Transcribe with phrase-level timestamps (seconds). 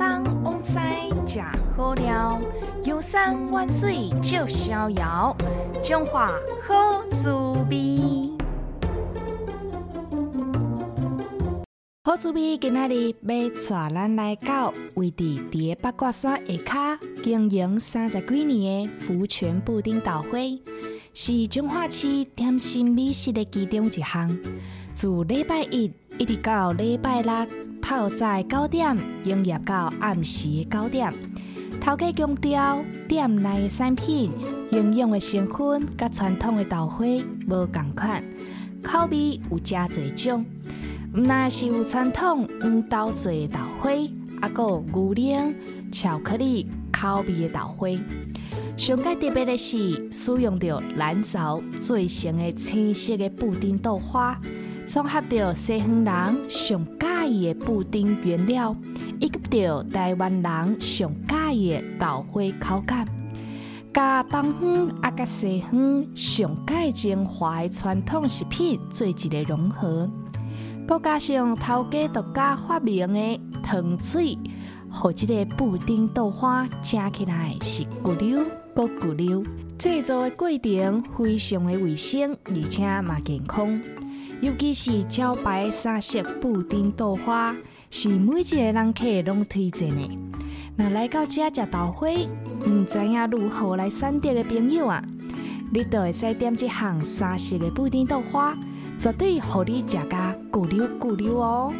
[0.00, 0.78] 东往西
[1.26, 1.42] 食
[1.76, 2.40] 好料，
[2.84, 5.36] 游山玩水就逍遥，
[5.84, 6.32] 中华
[6.66, 7.30] 好滋
[7.68, 8.30] 味。
[12.02, 20.38] 好滋味今仔日要带咱来到位伫伫八卦山下骹经营三十几年的福泉布丁豆花，
[21.12, 24.38] 是中华市点心美食的其中一项。
[24.94, 27.32] 自礼拜一一直到礼拜六，
[27.80, 28.94] 透早九点
[29.24, 31.10] 营业到暗时九点。
[31.80, 34.30] 头家强调，店内产品
[34.70, 37.06] 营养的成分甲传统的豆花
[37.48, 38.22] 无共款，
[38.82, 40.44] 口味有加侪种。
[41.14, 43.88] 毋但是有传统黄豆做的豆花，
[44.42, 45.54] 还有牛奶、
[45.90, 47.88] 巧克力口味的豆花。
[48.76, 54.38] 上界特别的是，使用着蓝藻做成的青色的布丁豆花，
[54.90, 58.74] 综合着西方人上介意的布丁原料，
[59.20, 63.06] 以及着台湾人上介意的豆花口感，
[63.94, 70.10] 加东方啊甲西方上介精华的传统食品做一个融合。
[70.88, 74.36] 再加上头家独家发明的糖水，
[74.90, 79.40] 和这个布丁豆花吃起来是骨溜骨骨溜。
[79.78, 83.80] 制作的过程非常的卫生，而且嘛健康。
[84.40, 87.54] 尤其是招牌三色布丁豆花，
[87.90, 90.18] 是每一个人客拢推荐的。
[90.76, 92.08] 那来到这食豆花，
[92.66, 95.02] 唔知影如何来选择的朋友啊，
[95.72, 98.56] 你都会使点这项三色的布丁豆花。
[98.98, 101.72] 绝对让你食个骨溜骨溜哦！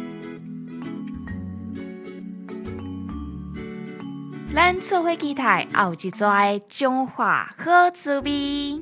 [4.51, 8.81] 咱做伙期待后一撮中华好滋味。